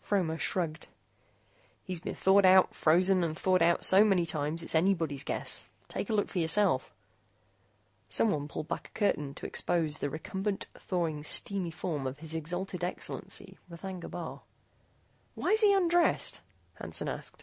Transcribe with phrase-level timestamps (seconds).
[0.00, 0.86] Fromer shrugged.
[1.82, 5.66] "He's been thawed out, frozen, and thawed out so many times, it's anybody's guess.
[5.88, 6.92] Take a look for yourself."
[8.06, 12.84] Someone pulled back a curtain to expose the recumbent, thawing, steamy form of His Exhalted
[12.84, 14.42] Excellency R'thagna Bar.
[15.34, 16.40] "Why's he undressed?"
[16.74, 17.42] Hansen asked.